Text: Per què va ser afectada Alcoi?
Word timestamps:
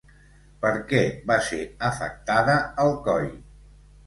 Per 0.63 0.71
què 0.91 1.01
va 1.31 1.37
ser 1.49 1.59
afectada 1.91 2.57
Alcoi? 2.87 3.31